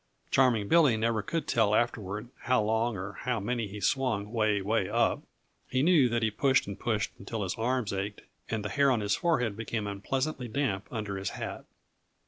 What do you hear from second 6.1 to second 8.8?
he pushed and pushed until his arms ached and the